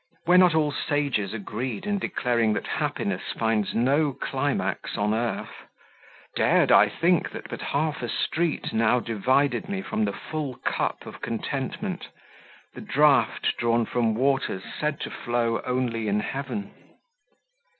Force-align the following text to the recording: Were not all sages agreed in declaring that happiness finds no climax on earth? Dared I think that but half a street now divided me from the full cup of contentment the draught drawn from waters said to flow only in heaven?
Were 0.25 0.39
not 0.39 0.55
all 0.55 0.71
sages 0.71 1.31
agreed 1.31 1.85
in 1.85 1.99
declaring 1.99 2.53
that 2.53 2.65
happiness 2.65 3.21
finds 3.37 3.75
no 3.75 4.13
climax 4.13 4.97
on 4.97 5.13
earth? 5.13 5.67
Dared 6.35 6.71
I 6.71 6.89
think 6.89 7.29
that 7.29 7.47
but 7.51 7.61
half 7.61 8.01
a 8.01 8.09
street 8.09 8.73
now 8.73 8.99
divided 8.99 9.69
me 9.69 9.83
from 9.83 10.05
the 10.05 10.11
full 10.11 10.55
cup 10.55 11.05
of 11.05 11.21
contentment 11.21 12.07
the 12.73 12.81
draught 12.81 13.55
drawn 13.59 13.85
from 13.85 14.15
waters 14.15 14.63
said 14.79 14.99
to 15.01 15.11
flow 15.11 15.61
only 15.67 16.07
in 16.07 16.21
heaven? 16.21 16.71